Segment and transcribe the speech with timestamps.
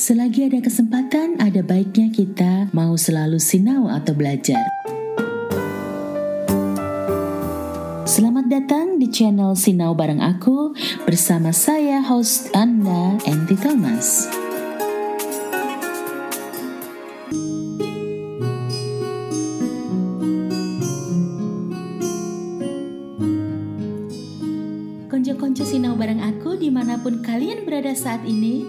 [0.00, 4.64] Selagi ada kesempatan, ada baiknya kita mau selalu sinau atau belajar.
[8.08, 10.72] Selamat datang di channel Sinau Bareng Aku
[11.04, 14.24] bersama saya host Anda, Enti Thomas.
[25.12, 28.64] Konco-konco Sinau Bareng Aku di mana pun kalian berada saat ini,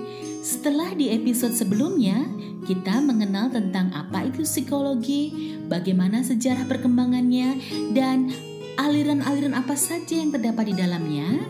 [0.62, 2.22] setelah di episode sebelumnya,
[2.70, 7.58] kita mengenal tentang apa itu psikologi, bagaimana sejarah perkembangannya,
[7.98, 8.30] dan
[8.78, 11.42] aliran-aliran apa saja yang terdapat di dalamnya.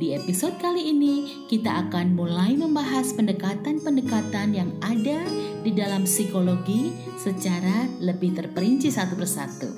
[0.00, 5.20] Di episode kali ini, kita akan mulai membahas pendekatan-pendekatan yang ada
[5.60, 9.68] di dalam psikologi secara lebih terperinci satu persatu.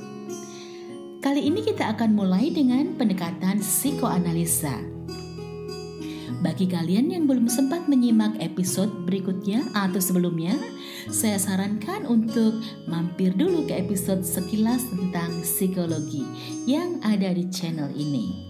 [1.19, 4.98] Kali ini kita akan mulai dengan pendekatan psikoanalisa.
[6.39, 10.55] Bagi kalian yang belum sempat menyimak episode berikutnya atau sebelumnya,
[11.11, 16.23] saya sarankan untuk mampir dulu ke episode sekilas tentang psikologi
[16.63, 18.47] yang ada di channel ini.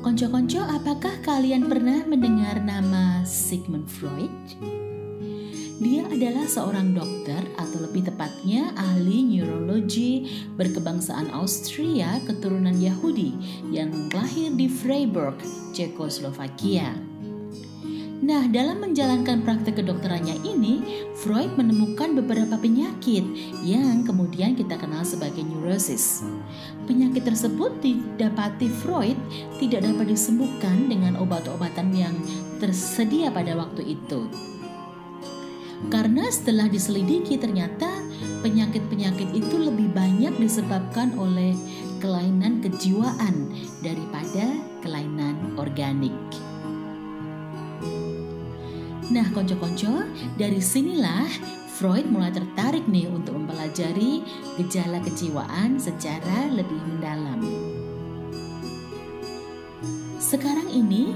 [0.00, 4.32] Konco-konco, apakah kalian pernah mendengar nama Sigmund Freud?
[5.82, 13.34] Dia adalah seorang dokter atau lebih tepatnya ahli neurologi berkebangsaan Austria keturunan Yahudi
[13.74, 15.42] yang lahir di Freiburg,
[15.74, 16.94] Cekoslovakia.
[18.22, 23.26] Nah, dalam menjalankan praktek kedokterannya ini, Freud menemukan beberapa penyakit
[23.66, 26.22] yang kemudian kita kenal sebagai neurosis.
[26.86, 29.18] Penyakit tersebut didapati Freud
[29.58, 32.14] tidak dapat disembuhkan dengan obat-obatan yang
[32.62, 34.51] tersedia pada waktu itu.
[35.90, 37.88] Karena setelah diselidiki ternyata
[38.42, 41.54] penyakit-penyakit itu lebih banyak disebabkan oleh
[42.02, 43.50] kelainan kejiwaan
[43.82, 46.14] daripada kelainan organik.
[49.12, 50.08] Nah, konco-konco,
[50.40, 51.28] dari sinilah
[51.72, 54.24] Freud mulai tertarik nih untuk mempelajari
[54.56, 57.40] gejala kejiwaan secara lebih mendalam.
[60.22, 61.12] Sekarang ini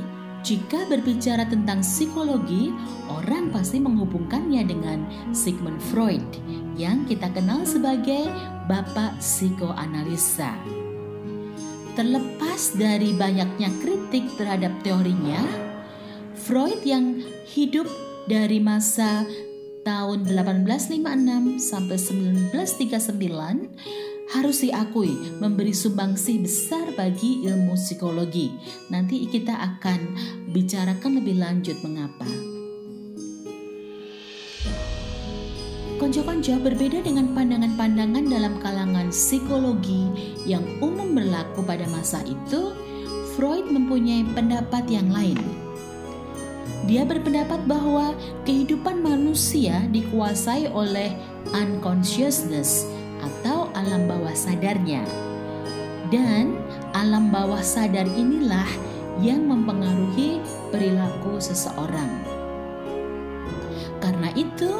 [0.46, 2.70] jika berbicara tentang psikologi,
[3.10, 5.02] orang pasti menghubungkannya dengan
[5.34, 6.22] Sigmund Freud
[6.78, 8.30] yang kita kenal sebagai
[8.70, 10.54] bapak psikoanalisa.
[11.98, 15.42] Terlepas dari banyaknya kritik terhadap teorinya,
[16.38, 17.90] Freud yang hidup
[18.30, 19.26] dari masa
[19.82, 28.50] tahun 1856 sampai 1939 harus diakui memberi sumbangsi besar bagi ilmu psikologi.
[28.91, 30.00] Nanti kita akan
[30.50, 32.26] bicarakan lebih lanjut mengapa.
[35.97, 40.04] Konco-konco berbeda dengan pandangan-pandangan dalam kalangan psikologi
[40.44, 42.76] yang umum berlaku pada masa itu,
[43.32, 45.41] Freud mempunyai pendapat yang lain.
[46.84, 51.16] Dia berpendapat bahwa kehidupan manusia dikuasai oleh
[51.50, 52.86] unconsciousness
[53.22, 55.04] atau alam bawah sadarnya.
[56.12, 56.60] Dan
[56.94, 58.69] alam bawah sadar inilah
[59.19, 60.38] yang mempengaruhi
[60.71, 62.10] perilaku seseorang.
[63.99, 64.71] Karena itu,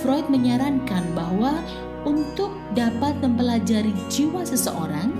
[0.00, 1.60] Freud menyarankan bahwa
[2.06, 5.10] untuk dapat mempelajari jiwa seseorang,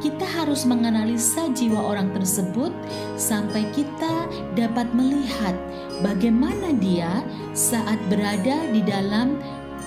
[0.00, 2.72] kita harus menganalisa jiwa orang tersebut
[3.20, 5.52] sampai kita dapat melihat
[6.00, 7.20] bagaimana dia
[7.52, 9.36] saat berada di dalam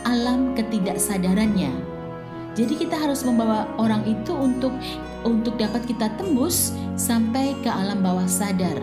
[0.03, 1.71] alam ketidaksadarannya.
[2.53, 4.71] Jadi kita harus membawa orang itu untuk
[5.25, 8.77] untuk dapat kita tembus sampai ke alam bawah sadar.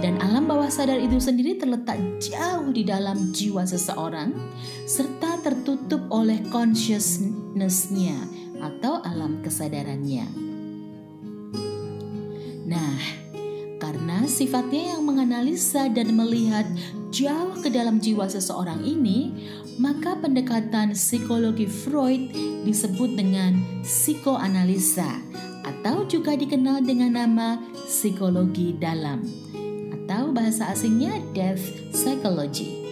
[0.00, 4.36] Dan alam bawah sadar itu sendiri terletak jauh di dalam jiwa seseorang
[4.84, 8.16] serta tertutup oleh consciousness-nya
[8.60, 10.28] atau alam kesadarannya.
[12.64, 12.96] Nah,
[13.80, 16.64] karena sifatnya yang menganalisa dan melihat
[17.12, 19.32] jauh ke dalam jiwa seseorang ini,
[19.76, 22.30] maka pendekatan psikologi Freud
[22.62, 25.18] disebut dengan psikoanalisa
[25.64, 27.48] atau juga dikenal dengan nama
[27.88, 29.24] psikologi dalam
[30.04, 32.84] atau bahasa asingnya depth psychology.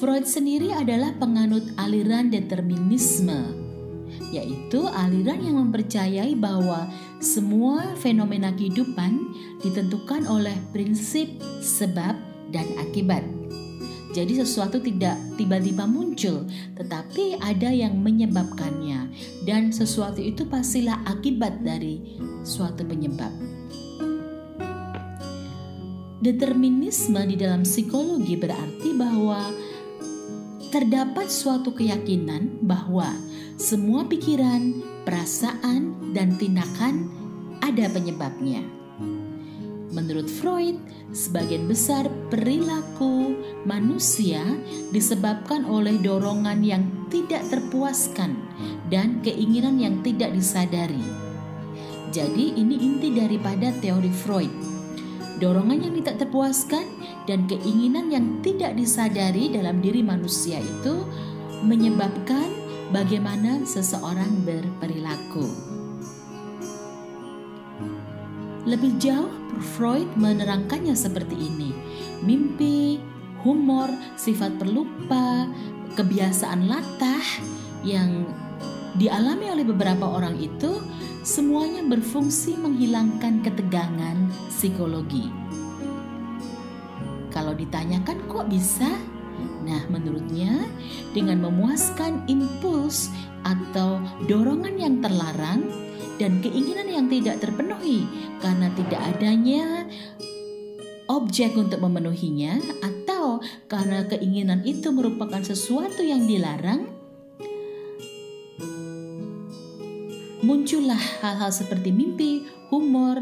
[0.00, 3.60] Freud sendiri adalah penganut aliran determinisme
[4.30, 6.86] yaitu aliran yang mempercayai bahwa
[7.18, 9.18] semua fenomena kehidupan
[9.60, 11.28] ditentukan oleh prinsip
[11.60, 13.22] sebab dan akibat.
[14.10, 16.42] Jadi sesuatu tidak tiba-tiba muncul,
[16.74, 19.06] tetapi ada yang menyebabkannya
[19.46, 23.30] dan sesuatu itu pastilah akibat dari suatu penyebab.
[26.20, 29.40] Determinisme di dalam psikologi berarti bahwa
[30.74, 33.08] terdapat suatu keyakinan bahwa
[33.56, 37.08] semua pikiran, perasaan, dan tindakan
[37.62, 38.79] ada penyebabnya.
[39.90, 40.78] Menurut Freud,
[41.10, 43.34] sebagian besar perilaku
[43.66, 44.38] manusia
[44.94, 48.38] disebabkan oleh dorongan yang tidak terpuaskan
[48.86, 51.02] dan keinginan yang tidak disadari.
[52.14, 54.54] Jadi, ini inti daripada teori Freud.
[55.42, 56.86] Dorongan yang tidak terpuaskan
[57.26, 61.02] dan keinginan yang tidak disadari dalam diri manusia itu
[61.66, 62.46] menyebabkan
[62.94, 65.79] bagaimana seseorang berperilaku.
[68.70, 69.34] Lebih jauh,
[69.74, 71.74] Freud menerangkannya seperti ini:
[72.22, 73.02] mimpi,
[73.42, 75.50] humor, sifat perlupa,
[75.98, 77.24] kebiasaan latah
[77.82, 78.30] yang
[78.94, 80.78] dialami oleh beberapa orang itu
[81.26, 85.26] semuanya berfungsi menghilangkan ketegangan psikologi.
[87.34, 88.90] Kalau ditanyakan kok bisa?
[89.66, 90.62] Nah, menurutnya
[91.10, 93.10] dengan memuaskan impuls
[93.42, 93.98] atau
[94.30, 95.89] dorongan yang terlarang
[96.20, 98.04] dan keinginan yang tidak terpenuhi
[98.44, 99.88] karena tidak adanya
[101.08, 103.40] objek untuk memenuhinya atau
[103.72, 107.00] karena keinginan itu merupakan sesuatu yang dilarang
[110.44, 113.16] muncullah hal-hal seperti mimpi, humor,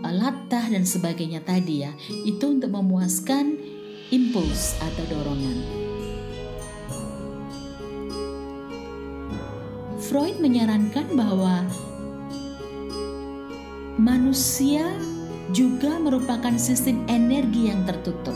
[0.00, 1.92] latah dan sebagainya tadi ya.
[2.24, 3.58] Itu untuk memuaskan
[4.08, 5.58] impuls atau dorongan.
[10.00, 11.68] Freud menyarankan bahwa
[14.00, 14.96] manusia
[15.52, 18.32] juga merupakan sistem energi yang tertutup.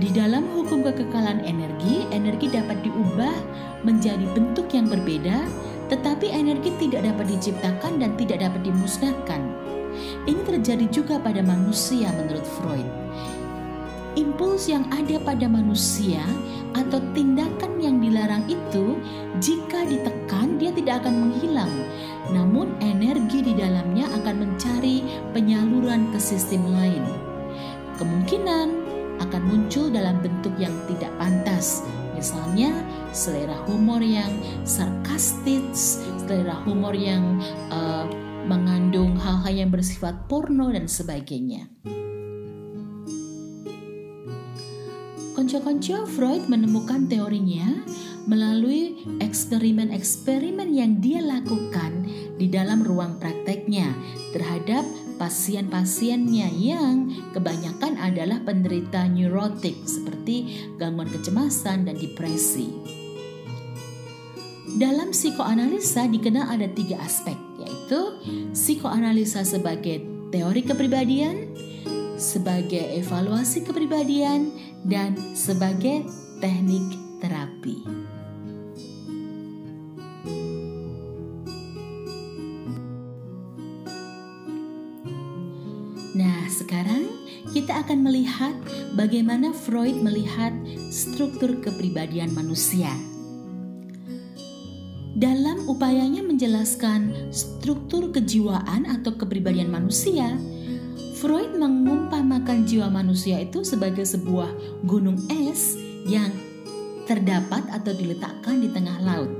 [0.00, 3.36] Di dalam hukum kekekalan energi, energi dapat diubah
[3.84, 5.44] menjadi bentuk yang berbeda,
[5.92, 9.40] tetapi energi tidak dapat diciptakan dan tidak dapat dimusnahkan.
[10.24, 12.88] Ini terjadi juga pada manusia menurut Freud
[14.16, 16.24] impuls yang ada pada manusia
[16.86, 18.94] atau tindakan yang dilarang itu
[19.42, 21.72] jika ditekan dia tidak akan menghilang.
[22.30, 25.02] Namun energi di dalamnya akan mencari
[25.34, 27.02] penyaluran ke sistem lain.
[27.98, 28.68] Kemungkinan
[29.18, 31.82] akan muncul dalam bentuk yang tidak pantas.
[32.14, 32.72] Misalnya
[33.12, 34.30] selera humor yang
[34.64, 37.38] sarkastis selera humor yang
[37.70, 38.02] uh,
[38.50, 41.70] mengandung hal-hal yang bersifat porno dan sebagainya.
[45.36, 47.68] Konco-konco Freud menemukan teorinya
[48.24, 52.08] melalui eksperimen-eksperimen yang dia lakukan
[52.40, 53.92] di dalam ruang prakteknya
[54.32, 54.80] terhadap
[55.20, 62.72] pasien-pasiennya yang kebanyakan adalah penderita neurotik seperti gangguan kecemasan dan depresi.
[64.80, 68.00] Dalam psikoanalisa dikenal ada tiga aspek, yaitu
[68.56, 70.00] psikoanalisa sebagai
[70.32, 71.52] teori kepribadian,
[72.16, 74.48] sebagai evaluasi kepribadian,
[74.86, 76.06] dan sebagai
[76.38, 76.86] teknik
[77.18, 77.82] terapi.
[86.16, 87.12] Nah, sekarang
[87.52, 88.54] kita akan melihat
[88.96, 90.54] bagaimana Freud melihat
[90.88, 92.88] struktur kepribadian manusia.
[95.16, 100.36] Dalam upayanya menjelaskan struktur kejiwaan atau kepribadian manusia,
[101.16, 104.52] Freud mengumpamakan jiwa manusia itu sebagai sebuah
[104.84, 105.72] gunung es
[106.04, 106.28] yang
[107.08, 109.32] terdapat atau diletakkan di tengah laut.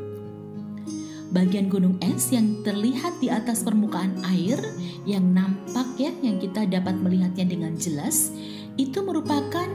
[1.37, 4.57] Bagian gunung es yang terlihat di atas permukaan air
[5.05, 8.33] yang nampak ya yang kita dapat melihatnya dengan jelas
[8.81, 9.69] itu merupakan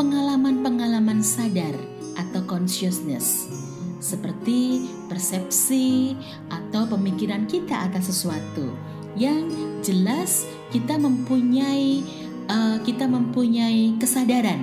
[0.00, 1.76] pengalaman-pengalaman sadar
[2.16, 3.44] atau consciousness
[4.00, 6.16] seperti persepsi
[6.48, 8.72] atau pemikiran kita atas sesuatu
[9.18, 9.50] yang
[9.82, 12.02] jelas kita mempunyai
[12.50, 14.62] uh, kita mempunyai kesadaran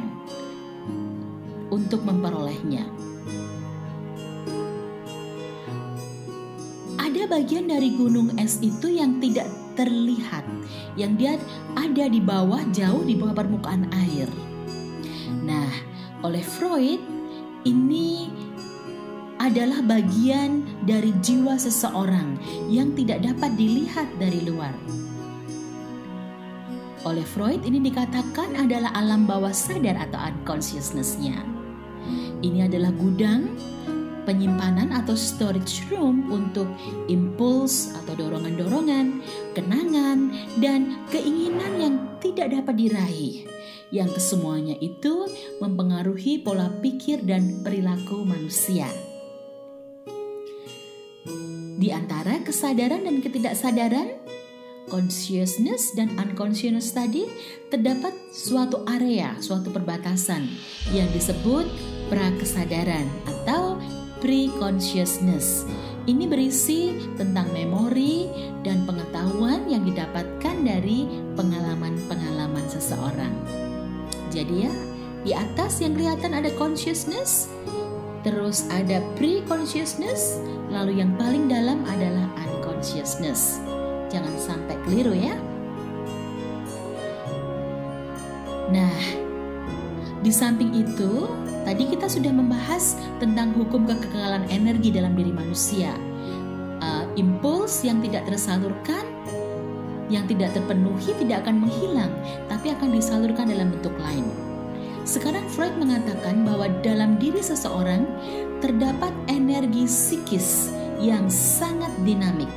[1.67, 2.87] untuk memperolehnya.
[6.97, 10.43] Ada bagian dari gunung es itu yang tidak terlihat,
[10.99, 11.39] yang dia
[11.75, 14.27] ada di bawah jauh di bawah permukaan air.
[15.43, 15.71] Nah,
[16.25, 16.99] oleh Freud
[17.63, 18.31] ini
[19.37, 22.37] adalah bagian dari jiwa seseorang
[22.69, 24.73] yang tidak dapat dilihat dari luar.
[27.05, 31.39] Oleh Freud ini dikatakan adalah alam bawah sadar atau unconsciousness-nya.
[32.43, 33.47] Ini adalah gudang
[34.27, 36.67] penyimpanan atau storage room untuk
[37.07, 39.23] impuls atau dorongan-dorongan,
[39.55, 43.47] kenangan, dan keinginan yang tidak dapat diraih.
[43.87, 45.31] Yang kesemuanya itu
[45.63, 48.91] mempengaruhi pola pikir dan perilaku manusia.
[51.77, 54.17] Di antara kesadaran dan ketidaksadaran,
[54.89, 57.29] consciousness dan unconscious tadi
[57.69, 60.49] terdapat suatu area, suatu perbatasan
[60.89, 61.69] yang disebut
[62.09, 63.77] prakesadaran atau
[64.25, 65.69] pre-consciousness.
[66.09, 68.25] Ini berisi tentang memori
[68.65, 71.05] dan pengetahuan yang didapatkan dari
[71.37, 73.37] pengalaman-pengalaman seseorang.
[74.33, 74.73] Jadi ya,
[75.21, 77.53] di atas yang kelihatan ada consciousness,
[78.25, 83.59] terus ada pre-consciousness, lalu yang paling dalam adalah unconsciousness.
[84.07, 85.35] Jangan sampai keliru ya.
[88.71, 88.99] Nah,
[90.23, 91.27] di samping itu,
[91.63, 95.91] tadi kita sudah membahas tentang hukum kekekalan energi dalam diri manusia.
[96.83, 99.03] Uh, impuls yang tidak tersalurkan,
[100.07, 102.11] yang tidak terpenuhi tidak akan menghilang,
[102.47, 104.23] tapi akan disalurkan dalam bentuk lain.
[105.07, 108.03] Sekarang Freud mengatakan bahwa dalam diri seseorang
[108.59, 112.51] terdapat energi psikis yang sangat dinamik.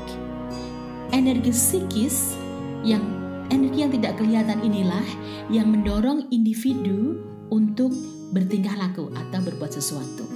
[1.15, 2.35] Energi psikis
[2.83, 3.03] yang
[3.51, 5.07] energi yang tidak kelihatan inilah
[5.51, 7.91] yang mendorong individu untuk
[8.31, 10.27] bertingkah laku atau berbuat sesuatu.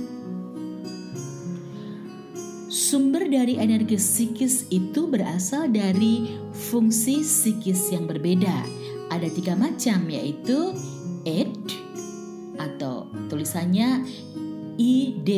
[2.71, 8.55] Sumber dari energi psikis itu berasal dari fungsi psikis yang berbeda.
[9.15, 10.75] Ada tiga macam yaitu
[11.23, 11.71] id
[12.59, 14.03] atau tulisannya
[14.75, 15.31] id,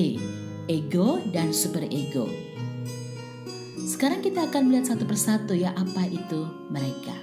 [0.66, 2.26] ego dan superego.
[3.86, 6.42] Sekarang kita akan melihat satu persatu ya apa itu
[6.74, 7.14] mereka.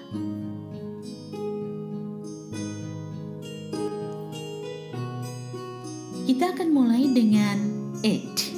[6.23, 7.59] Kita akan mulai dengan
[7.99, 8.55] it.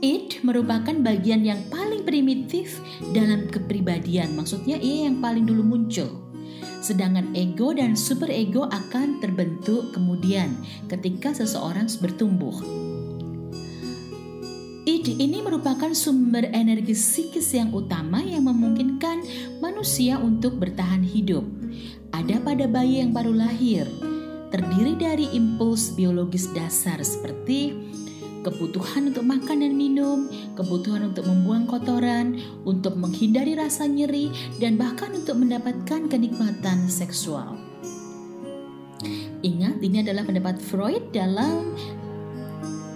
[0.00, 2.80] It merupakan bagian yang paling primitif
[3.12, 4.32] dalam kepribadian.
[4.32, 6.24] Maksudnya ia yang paling dulu muncul.
[6.82, 10.56] Sedangkan ego dan superego akan terbentuk kemudian
[10.90, 12.58] ketika seseorang bertumbuh.
[14.82, 19.22] Id ini merupakan sumber energi psikis yang utama yang memungkinkan
[19.62, 21.46] manusia untuk bertahan hidup.
[22.10, 23.86] Ada pada bayi yang baru lahir,
[24.50, 27.78] terdiri dari impuls biologis dasar seperti
[28.42, 30.26] kebutuhan untuk makan dan minum,
[30.58, 37.54] kebutuhan untuk membuang kotoran, untuk menghindari rasa nyeri, dan bahkan untuk mendapatkan kenikmatan seksual.
[39.46, 41.70] Ingat, ini adalah pendapat Freud dalam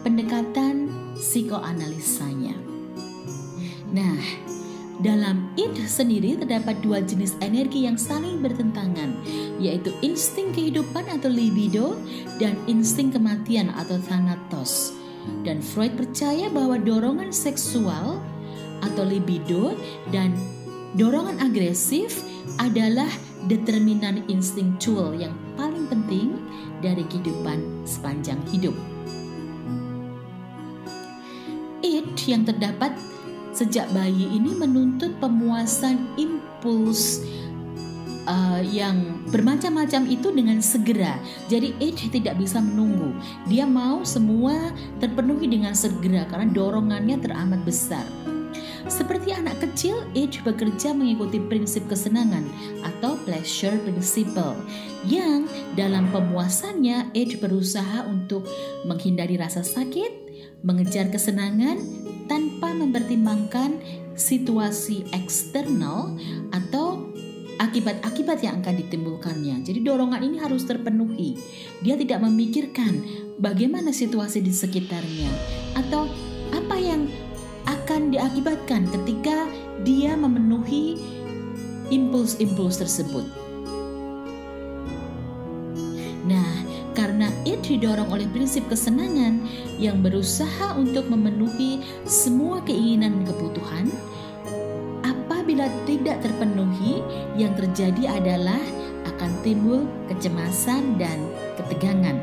[0.02, 2.54] pendekatan psikoanalisanya.
[3.92, 4.20] Nah,
[5.00, 9.12] dalam id sendiri terdapat dua jenis energi yang saling bertentangan,
[9.60, 12.00] yaitu insting kehidupan atau libido
[12.40, 14.96] dan insting kematian atau thanatos.
[15.44, 18.22] Dan Freud percaya bahwa dorongan seksual
[18.80, 19.74] atau libido
[20.14, 20.32] dan
[20.96, 22.22] dorongan agresif
[22.62, 23.08] adalah
[23.50, 26.34] determinan instinktual yang paling penting
[26.80, 28.74] dari kehidupan sepanjang hidup.
[31.86, 32.90] Id yang terdapat
[33.54, 37.22] sejak bayi ini menuntut pemuasan impuls
[38.26, 41.16] uh, yang bermacam-macam itu dengan segera.
[41.46, 43.14] Jadi age tidak bisa menunggu.
[43.46, 48.04] Dia mau semua terpenuhi dengan segera karena dorongannya teramat besar.
[48.86, 52.46] Seperti anak kecil, Age bekerja mengikuti prinsip kesenangan
[52.86, 54.54] atau pleasure principle
[55.02, 58.46] yang dalam pemuasannya Age berusaha untuk
[58.86, 60.25] menghindari rasa sakit,
[60.64, 61.80] mengejar kesenangan
[62.26, 63.78] tanpa mempertimbangkan
[64.16, 66.16] situasi eksternal
[66.50, 67.12] atau
[67.56, 69.64] akibat-akibat yang akan ditimbulkannya.
[69.64, 71.36] Jadi dorongan ini harus terpenuhi.
[71.80, 73.00] Dia tidak memikirkan
[73.40, 75.30] bagaimana situasi di sekitarnya
[75.76, 76.08] atau
[76.52, 77.08] apa yang
[77.66, 79.48] akan diakibatkan ketika
[79.82, 81.00] dia memenuhi
[81.90, 83.24] impuls-impuls tersebut.
[86.26, 89.44] Nah, karena itu didorong oleh prinsip kesenangan
[89.76, 93.86] yang berusaha untuk memenuhi semua keinginan dan kebutuhan,
[95.04, 97.04] apabila tidak terpenuhi,
[97.36, 98.64] yang terjadi adalah
[99.12, 101.20] akan timbul kecemasan dan
[101.60, 102.16] ketegangan.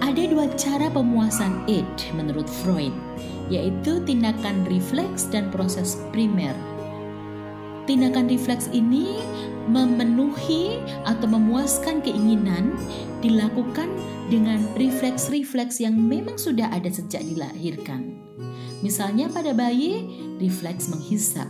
[0.00, 2.96] Ada dua cara pemuasan id menurut Freud,
[3.52, 6.56] yaitu tindakan refleks dan proses primer.
[7.88, 9.16] Tindakan refleks ini
[9.64, 10.76] memenuhi
[11.08, 12.76] atau memuaskan keinginan
[13.24, 13.88] dilakukan
[14.28, 18.12] dengan refleks-refleks yang memang sudah ada sejak dilahirkan.
[18.84, 20.04] Misalnya pada bayi,
[20.36, 21.48] refleks menghisap.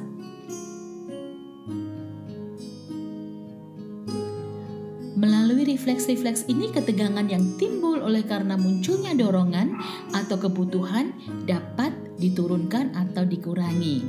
[5.18, 9.74] Melalui refleks-refleks ini ketegangan yang timbul oleh karena munculnya dorongan
[10.14, 11.10] atau kebutuhan
[11.50, 14.04] dapat diturunkan atau dikurangi.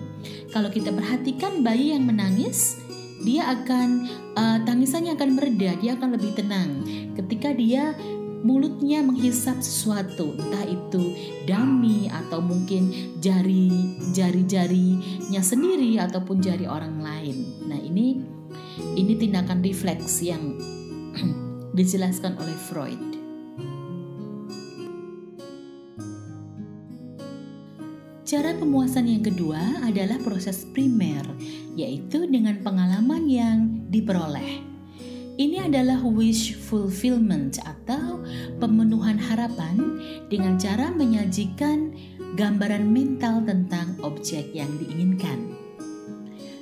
[0.49, 2.81] Kalau kita perhatikan bayi yang menangis,
[3.21, 6.83] dia akan uh, tangisannya akan mereda, dia akan lebih tenang
[7.15, 7.93] ketika dia
[8.39, 11.11] mulutnya menghisap sesuatu, entah itu
[11.43, 17.67] dami atau mungkin jari jari-jarinya sendiri ataupun jari orang lain.
[17.67, 18.23] Nah, ini
[18.95, 20.55] ini tindakan refleks yang
[21.77, 23.18] dijelaskan oleh Freud.
[28.29, 31.25] Cara pemuasan yang kedua adalah proses primer,
[31.73, 34.61] yaitu dengan pengalaman yang diperoleh.
[35.41, 38.21] Ini adalah wish fulfillment atau
[38.61, 39.97] pemenuhan harapan
[40.29, 41.89] dengan cara menyajikan
[42.37, 45.49] gambaran mental tentang objek yang diinginkan.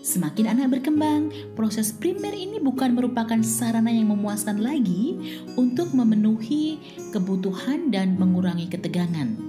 [0.07, 5.19] Semakin anak berkembang, proses primer ini bukan merupakan sarana yang memuaskan lagi
[5.59, 6.79] untuk memenuhi
[7.11, 9.46] kebutuhan dan mengurangi ketegangan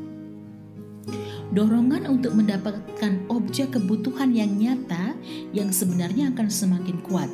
[1.53, 5.17] dorongan untuk mendapatkan objek kebutuhan yang nyata
[5.53, 7.31] yang sebenarnya akan semakin kuat.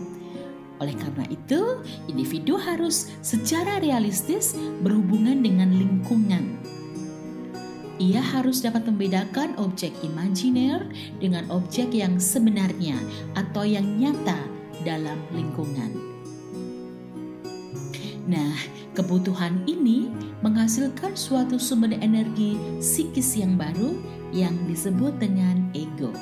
[0.83, 6.59] Oleh karena itu, individu harus secara realistis berhubungan dengan lingkungan.
[8.03, 10.83] Ia harus dapat membedakan objek imajiner
[11.23, 12.99] dengan objek yang sebenarnya
[13.39, 14.43] atau yang nyata
[14.83, 15.95] dalam lingkungan.
[18.27, 18.57] Nah,
[18.95, 20.07] Kebutuhan ini
[20.45, 23.97] menghasilkan suatu sumber energi psikis yang baru
[24.29, 26.13] yang disebut dengan ego.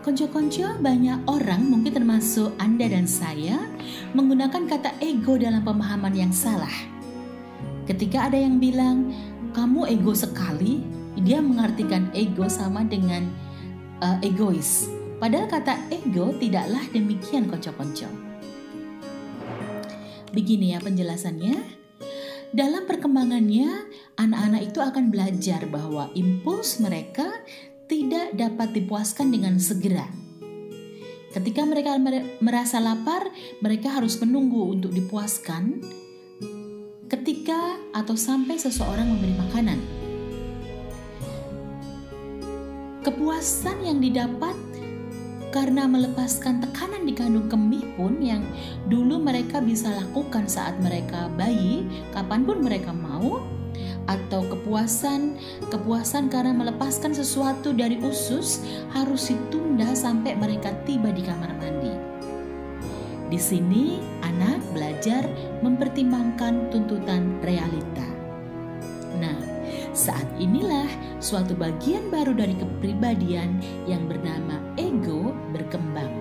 [0.00, 3.60] Konco-konco banyak orang mungkin termasuk Anda dan saya
[4.16, 6.72] menggunakan kata ego dalam pemahaman yang salah.
[7.84, 9.12] Ketika ada yang bilang,
[9.52, 10.80] kamu ego sekali,
[11.20, 13.28] dia mengartikan ego sama dengan
[14.00, 14.88] uh, egois
[15.22, 18.31] Padahal kata ego tidaklah demikian konco-konco.
[20.32, 21.80] Begini ya penjelasannya.
[22.52, 23.68] Dalam perkembangannya,
[24.20, 27.28] anak-anak itu akan belajar bahwa impuls mereka
[27.88, 30.04] tidak dapat dipuaskan dengan segera.
[31.32, 31.96] Ketika mereka
[32.44, 33.32] merasa lapar,
[33.64, 35.80] mereka harus menunggu untuk dipuaskan
[37.08, 39.80] ketika atau sampai seseorang memberi makanan.
[43.04, 44.56] Kepuasan yang didapat
[45.52, 48.40] karena melepaskan tekanan di kandung kemih pun yang
[48.88, 51.84] dulu mereka bisa lakukan saat mereka bayi,
[52.16, 53.44] kapan pun mereka mau,
[54.08, 55.36] atau kepuasan
[55.68, 61.92] kepuasan karena melepaskan sesuatu dari usus harus ditunda sampai mereka tiba di kamar mandi.
[63.28, 65.28] Di sini anak belajar
[65.60, 68.08] mempertimbangkan tuntutan realita.
[69.20, 69.38] Nah,
[69.92, 70.88] saat inilah
[71.20, 74.61] suatu bagian baru dari kepribadian yang bernama
[74.92, 76.12] ego berkembang.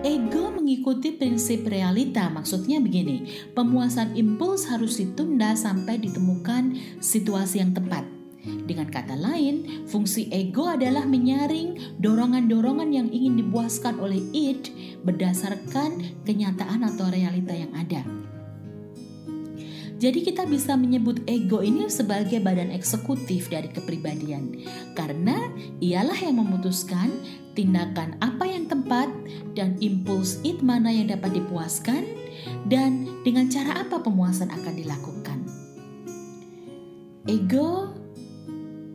[0.00, 8.08] Ego mengikuti prinsip realita, maksudnya begini: pemuasan impuls harus ditunda sampai ditemukan situasi yang tepat.
[8.46, 14.70] Dengan kata lain, fungsi ego adalah menyaring dorongan-dorongan yang ingin dipuaskan oleh id
[15.02, 18.25] berdasarkan kenyataan atau realita yang ada.
[19.96, 24.60] Jadi kita bisa menyebut ego ini sebagai badan eksekutif dari kepribadian
[24.92, 25.48] karena
[25.80, 27.08] ialah yang memutuskan
[27.56, 29.08] tindakan apa yang tepat
[29.56, 32.04] dan impuls id mana yang dapat dipuaskan
[32.68, 35.38] dan dengan cara apa pemuasan akan dilakukan.
[37.24, 37.88] Ego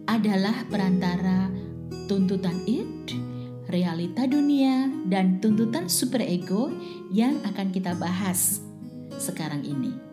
[0.06, 1.50] adalah perantara
[2.06, 3.10] tuntutan id,
[3.74, 6.70] realita dunia, dan tuntutan superego
[7.10, 8.62] yang akan kita bahas
[9.18, 10.11] sekarang ini.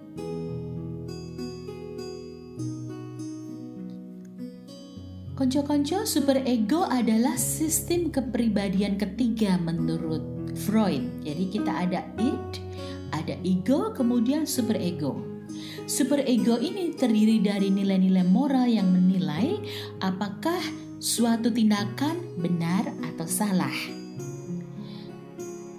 [5.38, 11.07] Konco-konco superego adalah sistem kepribadian ketiga menurut Freud.
[11.22, 12.59] Jadi kita ada id,
[13.14, 15.14] ada ego, kemudian superego.
[15.87, 19.62] Super ego ini terdiri dari nilai-nilai moral yang menilai
[20.03, 20.59] apakah
[20.98, 23.79] suatu tindakan benar atau salah.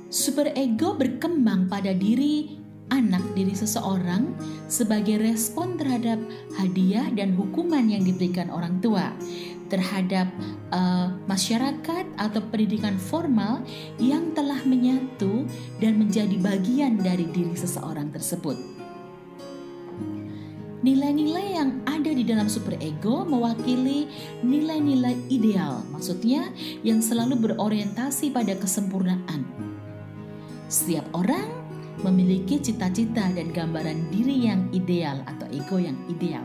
[0.07, 2.58] Super ego berkembang pada diri
[2.89, 4.33] anak diri seseorang
[4.69, 6.17] sebagai respon terhadap
[6.57, 9.13] hadiah dan hukuman yang diberikan orang tua
[9.69, 10.25] terhadap
[10.73, 13.61] uh, masyarakat atau pendidikan formal
[14.01, 15.45] yang telah menyatu
[15.77, 18.57] dan menjadi bagian dari diri seseorang tersebut.
[20.79, 24.07] Nilai-nilai yang ada di dalam superego mewakili
[24.41, 26.49] nilai-nilai ideal, maksudnya
[26.87, 29.43] yang selalu berorientasi pada kesempurnaan.
[30.71, 31.58] Setiap orang
[32.03, 36.43] memiliki cita-cita dan gambaran diri yang ideal atau ego yang ideal.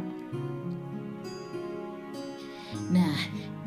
[2.90, 3.16] Nah,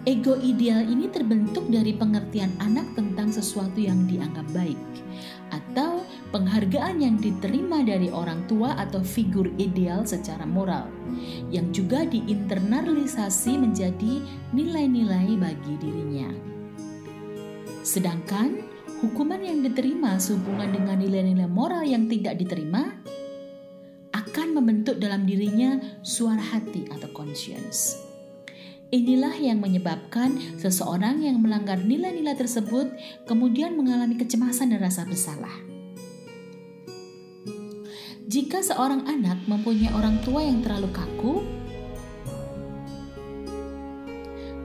[0.04, 4.80] ego ideal ini terbentuk dari pengertian anak tentang sesuatu yang dianggap baik
[5.52, 6.04] atau
[6.36, 10.92] penghargaan yang diterima dari orang tua atau figur ideal secara moral
[11.48, 14.20] yang juga diinternalisasi menjadi
[14.52, 16.30] nilai-nilai bagi dirinya.
[17.88, 18.67] Sedangkan
[18.98, 22.98] hukuman yang diterima sehubungan dengan nilai-nilai moral yang tidak diterima
[24.10, 28.02] akan membentuk dalam dirinya suara hati atau conscience.
[28.88, 32.88] Inilah yang menyebabkan seseorang yang melanggar nilai-nilai tersebut
[33.28, 35.52] kemudian mengalami kecemasan dan rasa bersalah.
[38.28, 41.44] Jika seorang anak mempunyai orang tua yang terlalu kaku,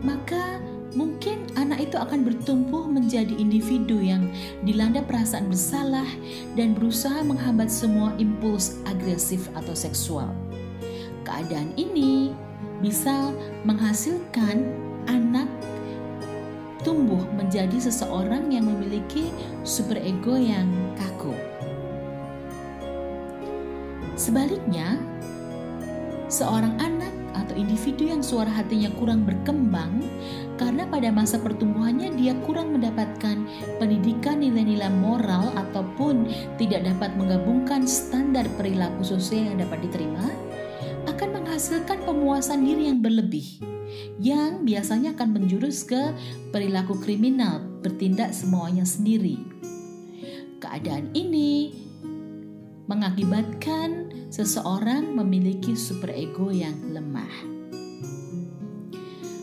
[0.02, 0.58] maka
[0.92, 4.28] mungkin anak itu akan bertumbuh menjadi individu yang
[4.64, 6.08] dilanda perasaan bersalah
[6.56, 10.28] dan berusaha menghambat semua impuls agresif atau seksual.
[11.24, 12.36] Keadaan ini
[12.82, 13.30] bisa
[13.64, 14.68] menghasilkan
[15.08, 15.48] anak
[16.82, 19.30] tumbuh menjadi seseorang yang memiliki
[19.62, 20.66] superego yang
[20.98, 21.32] kaku.
[24.18, 24.98] Sebaliknya,
[26.26, 30.04] seorang anak atau individu yang suara hatinya kurang berkembang
[30.62, 33.42] karena pada masa pertumbuhannya dia kurang mendapatkan
[33.82, 40.30] pendidikan nilai-nilai moral ataupun tidak dapat menggabungkan standar perilaku sosial yang dapat diterima,
[41.10, 43.58] akan menghasilkan pemuasan diri yang berlebih
[44.22, 46.14] yang biasanya akan menjurus ke
[46.54, 49.36] perilaku kriminal, bertindak semuanya sendiri.
[50.62, 51.74] Keadaan ini
[52.86, 57.61] mengakibatkan seseorang memiliki superego yang lemah.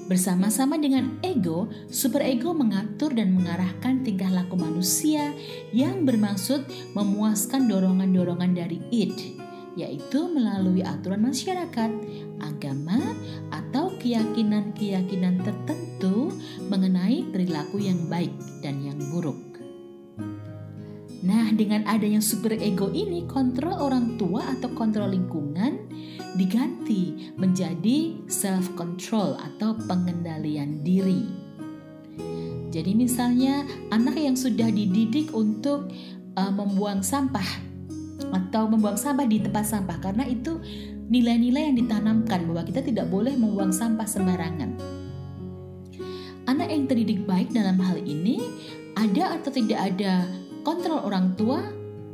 [0.09, 5.29] Bersama-sama dengan ego, superego mengatur dan mengarahkan tingkah laku manusia
[5.69, 6.65] yang bermaksud
[6.97, 9.37] memuaskan dorongan-dorongan dari id
[9.77, 11.91] yaitu melalui aturan masyarakat,
[12.41, 12.99] agama,
[13.53, 16.33] atau keyakinan-keyakinan tertentu
[16.67, 18.33] mengenai perilaku yang baik
[18.65, 19.58] dan yang buruk.
[21.19, 25.91] Nah, dengan adanya super ego ini, kontrol orang tua atau kontrol lingkungan
[26.39, 31.27] diganti menjadi self control atau pengendalian diri.
[32.69, 35.89] Jadi misalnya anak yang sudah dididik untuk
[36.37, 37.67] uh, membuang sampah
[38.29, 40.61] atau membuang sampah di tempat sampah karena itu
[41.09, 44.77] nilai-nilai yang ditanamkan bahwa kita tidak boleh membuang sampah sembarangan.
[46.45, 48.37] Anak yang terdidik baik dalam hal ini
[48.93, 50.29] ada atau tidak ada
[50.61, 51.59] kontrol orang tua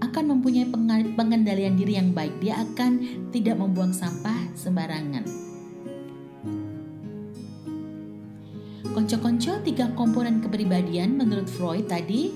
[0.03, 0.67] akan mempunyai
[1.15, 2.37] pengendalian diri yang baik.
[2.43, 5.23] Dia akan tidak membuang sampah sembarangan.
[8.95, 12.31] Konco-konco tiga komponen kepribadian menurut Freud tadi,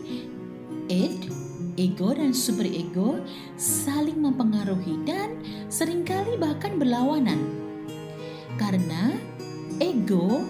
[0.92, 1.32] id,
[1.80, 3.24] ego dan superego
[3.56, 5.40] saling mempengaruhi dan
[5.72, 7.40] sering kali bahkan berlawanan.
[8.60, 9.16] Karena
[9.80, 10.44] ego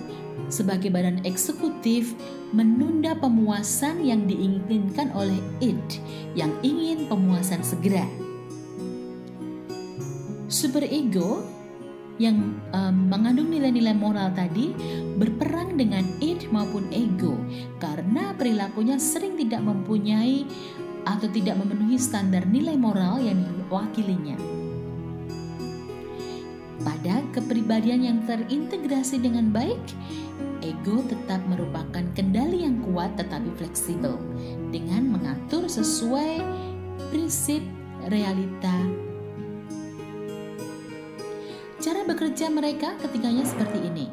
[0.50, 2.18] sebagai badan eksekutif
[2.50, 6.02] menunda pemuasan yang diinginkan oleh id
[6.34, 8.06] yang ingin pemuasan segera.
[10.50, 11.46] Superego
[12.20, 14.76] yang um, mengandung nilai-nilai moral tadi
[15.16, 17.38] berperang dengan id maupun ego
[17.80, 20.44] karena perilakunya sering tidak mempunyai
[21.08, 24.36] atau tidak memenuhi standar nilai moral yang diwakilinya.
[26.80, 29.80] Pada kepribadian yang terintegrasi dengan baik,
[30.62, 34.20] ego tetap merupakan kendali yang kuat tetapi fleksibel
[34.70, 36.44] dengan mengatur sesuai
[37.12, 37.64] prinsip
[38.08, 38.76] realita.
[41.80, 44.08] Cara bekerja mereka ketiganya seperti ini.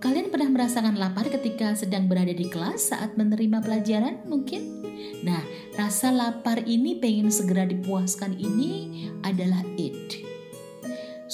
[0.00, 4.24] Kalian pernah merasakan lapar ketika sedang berada di kelas saat menerima pelajaran?
[4.28, 4.84] Mungkin.
[5.24, 5.40] Nah,
[5.80, 10.33] rasa lapar ini pengen segera dipuaskan ini adalah id.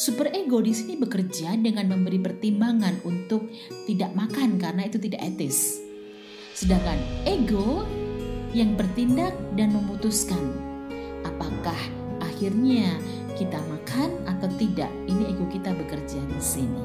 [0.01, 3.53] Super ego di sini bekerja dengan memberi pertimbangan untuk
[3.85, 5.77] tidak makan karena itu tidak etis.
[6.57, 6.97] Sedangkan
[7.29, 7.85] ego
[8.57, 10.41] yang bertindak dan memutuskan
[11.21, 11.77] apakah
[12.25, 12.97] akhirnya
[13.37, 14.89] kita makan atau tidak.
[15.05, 16.85] Ini ego kita bekerja di sini.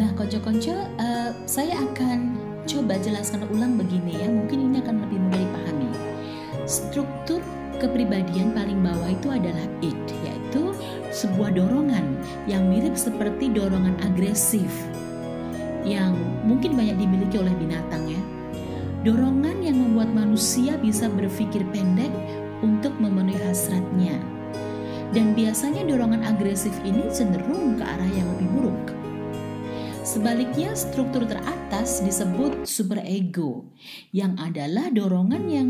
[0.00, 4.32] Nah, konco-konco, uh, saya akan coba jelaskan ulang begini ya.
[4.32, 5.88] Mungkin ini akan lebih mudah dipahami.
[6.64, 7.44] Struktur
[7.80, 10.74] kepribadian paling bawah itu adalah id, yaitu
[11.14, 12.18] sebuah dorongan
[12.50, 14.70] yang mirip seperti dorongan agresif
[15.84, 18.22] yang mungkin banyak dimiliki oleh binatang ya.
[19.04, 22.10] Dorongan yang membuat manusia bisa berpikir pendek
[22.64, 24.16] untuk memenuhi hasratnya.
[25.12, 28.84] Dan biasanya dorongan agresif ini cenderung ke arah yang lebih buruk.
[30.04, 33.68] Sebaliknya, struktur teratas disebut superego,
[34.12, 35.68] yang adalah dorongan yang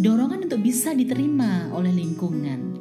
[0.00, 2.80] dorongan untuk bisa diterima oleh lingkungan.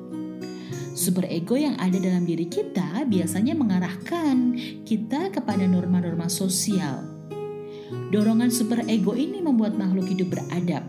[0.96, 4.56] Superego yang ada dalam diri kita biasanya mengarahkan
[4.88, 7.04] kita kepada norma-norma sosial.
[8.12, 10.84] Dorongan superego ini membuat makhluk hidup beradab.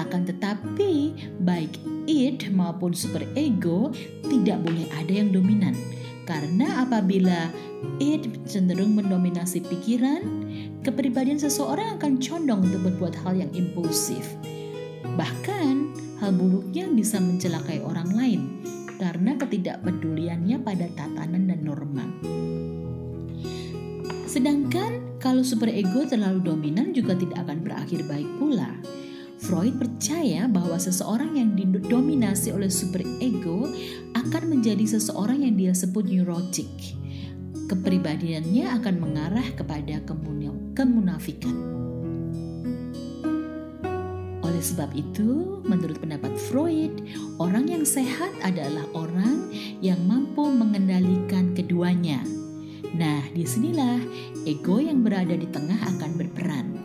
[0.00, 1.12] Akan tetapi,
[1.44, 1.76] baik
[2.08, 3.92] id maupun superego
[4.24, 5.76] tidak boleh ada yang dominan
[6.24, 7.52] karena apabila
[8.00, 10.24] id cenderung mendominasi pikiran,
[10.80, 14.24] kepribadian seseorang akan condong untuk berbuat hal yang impulsif.
[15.04, 15.74] Bahkan
[16.24, 18.40] hal buruknya bisa mencelakai orang lain
[18.96, 22.06] karena ketidakpeduliannya pada tatanan dan norma.
[24.24, 28.72] Sedangkan kalau superego terlalu dominan juga tidak akan berakhir baik pula.
[29.44, 33.68] Freud percaya bahwa seseorang yang didominasi oleh superego
[34.16, 36.66] akan menjadi seseorang yang dia sebut neurotic.
[37.68, 40.00] Kepribadiannya akan mengarah kepada
[40.72, 41.56] kemunafikan.
[44.54, 47.02] Oleh sebab itu, menurut pendapat Freud,
[47.42, 49.50] orang yang sehat adalah orang
[49.82, 52.22] yang mampu mengendalikan keduanya.
[52.94, 53.98] Nah, di sinilah
[54.46, 56.84] ego yang berada di tengah akan berperan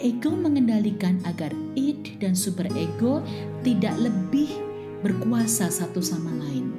[0.00, 3.20] ego mengendalikan agar id dan superego
[3.60, 4.48] tidak lebih
[5.04, 6.72] berkuasa satu sama lain.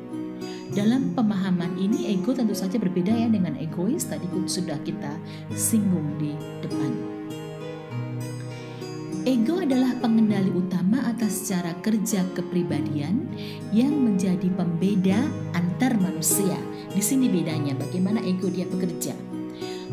[0.74, 5.14] Dalam pemahaman ini ego tentu saja berbeda ya dengan egois tadi sudah kita
[5.54, 6.34] singgung di
[6.66, 7.21] depan.
[9.22, 13.30] Ego adalah pengendali utama atas cara kerja kepribadian
[13.70, 15.22] yang menjadi pembeda
[15.54, 16.58] antar manusia.
[16.92, 19.32] Di sini bedanya bagaimana ego dia bekerja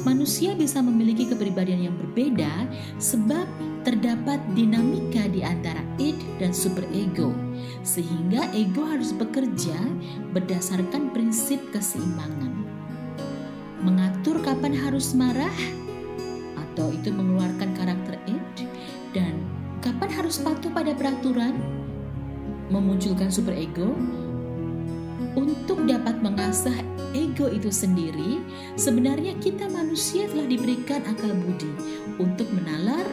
[0.07, 2.69] manusia bisa memiliki kepribadian yang berbeda
[3.03, 3.47] sebab
[3.83, 7.33] terdapat dinamika di antara id dan superego,
[7.83, 9.77] sehingga ego harus bekerja
[10.37, 12.53] berdasarkan prinsip keseimbangan.
[13.83, 15.55] Mengatur kapan harus marah
[16.59, 18.48] atau itu mengeluarkan karakter id
[20.29, 21.57] harus patuh pada peraturan
[22.69, 23.97] memunculkan superego
[25.33, 26.77] untuk dapat mengasah
[27.17, 28.45] ego itu sendiri,
[28.77, 31.73] sebenarnya kita manusia telah diberikan akal budi
[32.21, 33.09] untuk menalar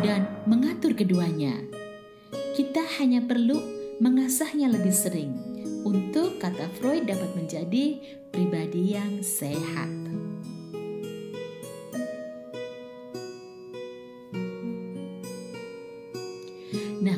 [0.00, 1.52] dan mengatur keduanya.
[2.56, 3.60] Kita hanya perlu
[4.00, 5.36] mengasahnya lebih sering
[5.84, 8.00] untuk kata Freud dapat menjadi
[8.32, 10.03] pribadi yang sehat.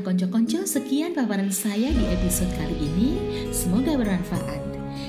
[0.07, 3.19] Konco-konco, sekian paparan saya di episode kali ini.
[3.51, 4.63] Semoga bermanfaat.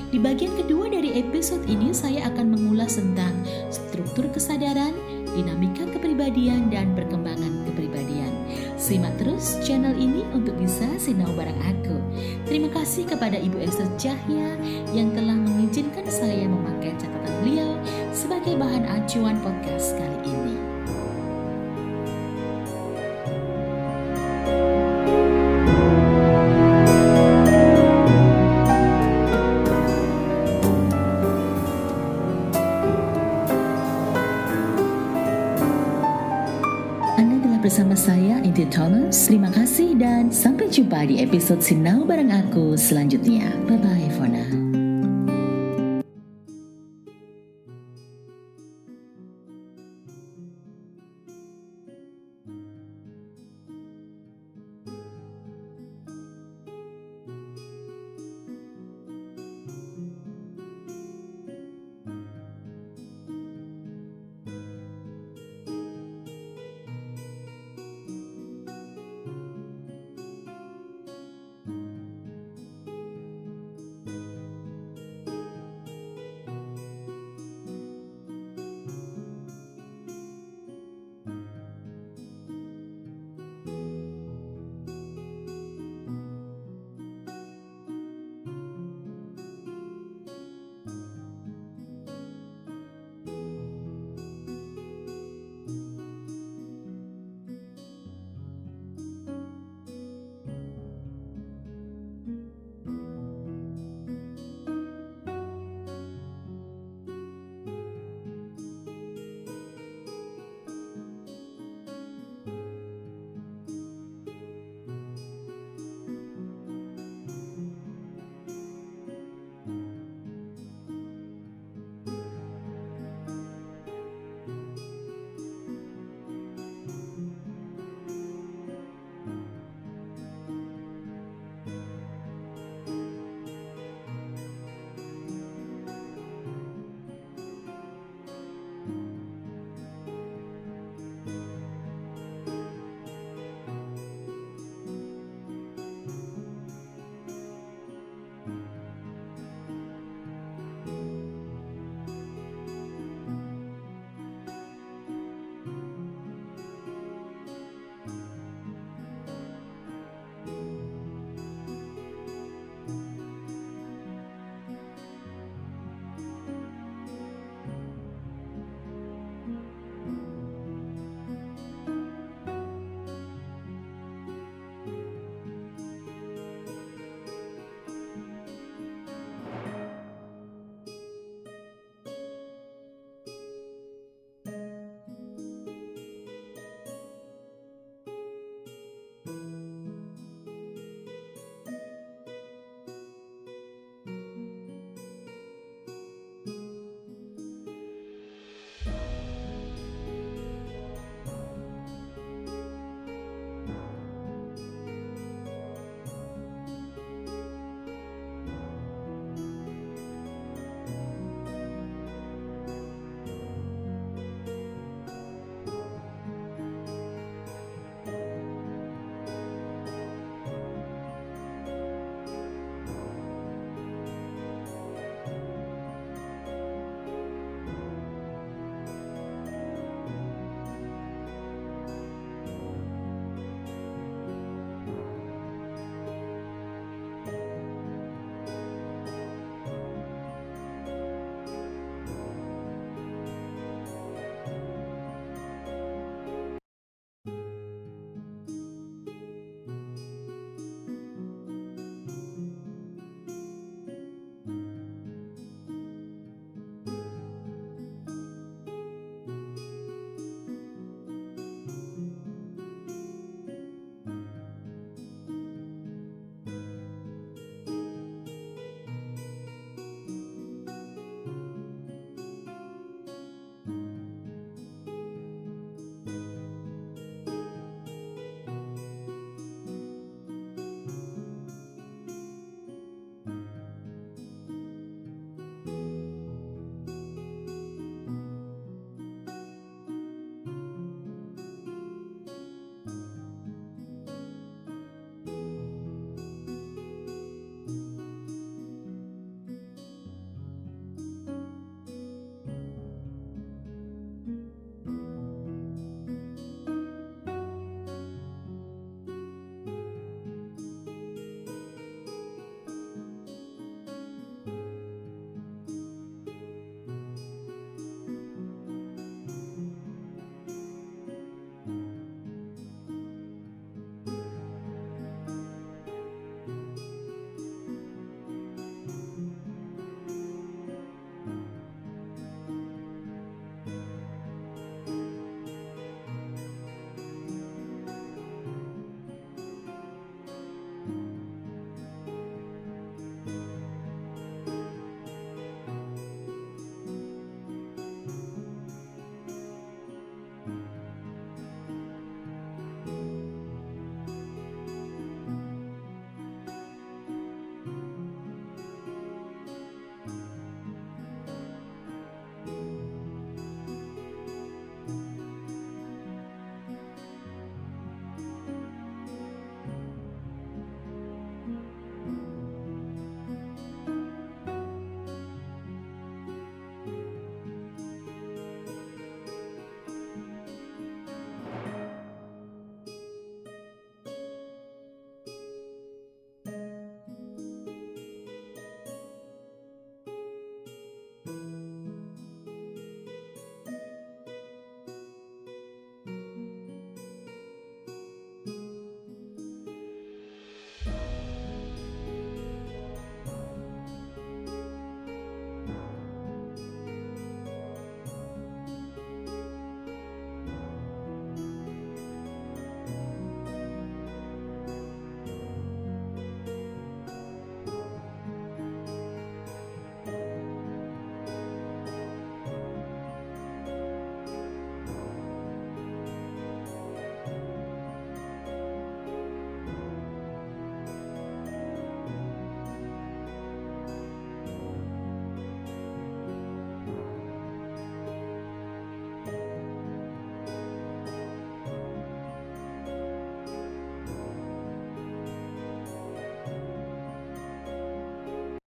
[0.09, 3.29] Di bagian kedua dari episode ini, saya akan mengulas tentang
[3.69, 4.97] struktur kesadaran,
[5.37, 8.33] dinamika kepribadian, dan perkembangan kepribadian.
[8.73, 12.01] Simak terus channel ini untuk bisa sinau bareng aku.
[12.49, 14.57] Terima kasih kepada Ibu Esther Cahya
[14.97, 17.77] yang telah mengizinkan saya memakai catatan beliau
[18.09, 20.16] sebagai bahan acuan podcast kali
[39.07, 43.55] Terima kasih dan sampai jumpa di episode Sinau bareng aku selanjutnya.
[43.63, 44.66] Bye bye for now.